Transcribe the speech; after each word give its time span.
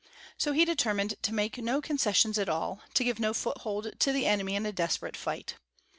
So 0.35 0.51
he 0.53 0.65
determined 0.65 1.13
to 1.21 1.31
make 1.31 1.59
no 1.59 1.79
concessions 1.79 2.39
at 2.39 2.49
all, 2.49 2.81
to 2.95 3.03
give 3.03 3.19
no 3.19 3.35
foothold 3.35 3.99
to 3.99 4.11
the 4.11 4.25
enemy 4.25 4.55
in 4.55 4.65
a 4.65 4.71
desperate 4.73 5.15
fight. 5.15 5.57